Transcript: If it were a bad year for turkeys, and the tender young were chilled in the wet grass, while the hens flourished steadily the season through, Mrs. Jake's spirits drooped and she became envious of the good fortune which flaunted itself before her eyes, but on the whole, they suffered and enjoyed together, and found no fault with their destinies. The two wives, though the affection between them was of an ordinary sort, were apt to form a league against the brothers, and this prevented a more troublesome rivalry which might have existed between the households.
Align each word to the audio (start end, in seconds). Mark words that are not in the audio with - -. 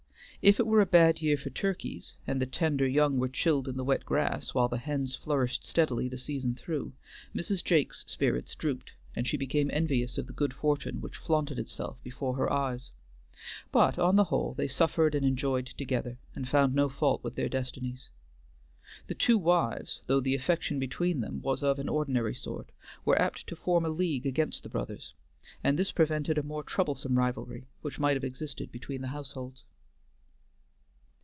If 0.43 0.59
it 0.59 0.65
were 0.65 0.81
a 0.81 0.87
bad 0.87 1.21
year 1.21 1.37
for 1.37 1.51
turkeys, 1.51 2.15
and 2.25 2.41
the 2.41 2.47
tender 2.47 2.87
young 2.87 3.19
were 3.19 3.29
chilled 3.29 3.67
in 3.67 3.77
the 3.77 3.83
wet 3.83 4.03
grass, 4.07 4.55
while 4.55 4.67
the 4.69 4.79
hens 4.79 5.15
flourished 5.15 5.63
steadily 5.63 6.09
the 6.09 6.17
season 6.17 6.55
through, 6.55 6.93
Mrs. 7.35 7.63
Jake's 7.63 8.03
spirits 8.07 8.55
drooped 8.55 8.93
and 9.15 9.27
she 9.27 9.37
became 9.37 9.69
envious 9.71 10.17
of 10.17 10.25
the 10.25 10.33
good 10.33 10.51
fortune 10.51 10.99
which 10.99 11.15
flaunted 11.15 11.59
itself 11.59 12.01
before 12.01 12.37
her 12.37 12.51
eyes, 12.51 12.89
but 13.71 13.99
on 13.99 14.15
the 14.15 14.23
whole, 14.33 14.55
they 14.55 14.67
suffered 14.67 15.13
and 15.13 15.27
enjoyed 15.27 15.67
together, 15.67 16.17
and 16.35 16.49
found 16.49 16.73
no 16.73 16.89
fault 16.89 17.23
with 17.23 17.35
their 17.35 17.47
destinies. 17.47 18.09
The 19.05 19.13
two 19.13 19.37
wives, 19.37 20.01
though 20.07 20.21
the 20.21 20.33
affection 20.33 20.79
between 20.79 21.21
them 21.21 21.39
was 21.43 21.61
of 21.61 21.77
an 21.77 21.87
ordinary 21.87 22.33
sort, 22.33 22.71
were 23.05 23.21
apt 23.21 23.45
to 23.45 23.55
form 23.55 23.85
a 23.85 23.89
league 23.89 24.25
against 24.25 24.63
the 24.63 24.69
brothers, 24.69 25.13
and 25.63 25.77
this 25.77 25.91
prevented 25.91 26.39
a 26.39 26.41
more 26.41 26.63
troublesome 26.63 27.19
rivalry 27.19 27.67
which 27.83 27.99
might 27.99 28.15
have 28.15 28.23
existed 28.23 28.71
between 28.71 29.01
the 29.01 29.09
households. 29.09 29.65